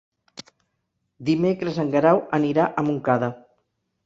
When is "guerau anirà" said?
1.97-2.67